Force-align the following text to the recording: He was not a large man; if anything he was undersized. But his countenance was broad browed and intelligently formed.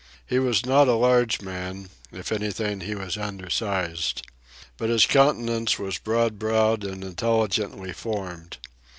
He 0.25 0.39
was 0.39 0.65
not 0.65 0.87
a 0.87 0.95
large 0.95 1.41
man; 1.43 1.89
if 2.11 2.31
anything 2.31 2.79
he 2.81 2.95
was 2.95 3.19
undersized. 3.19 4.23
But 4.75 4.89
his 4.89 5.05
countenance 5.05 5.77
was 5.77 5.99
broad 5.99 6.39
browed 6.39 6.83
and 6.83 7.03
intelligently 7.03 7.93
formed. 7.93 8.57